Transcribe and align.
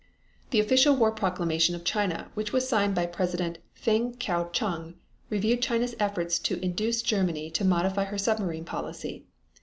The 0.49 0.59
official 0.59 0.95
war 0.95 1.11
proclamation 1.11 1.75
of 1.75 1.83
China 1.83 2.31
which 2.33 2.51
was 2.51 2.67
signed 2.67 2.95
by 2.95 3.05
President 3.05 3.59
Feng 3.75 4.15
kuo 4.15 4.51
chang 4.51 4.95
reviewed 5.29 5.61
China's 5.61 5.93
efforts 5.99 6.39
to 6.39 6.59
induce 6.65 7.03
Germany 7.03 7.51
to 7.51 7.63
modify 7.63 8.05
her 8.05 8.17
submarine 8.17 8.65
policy. 8.65 9.27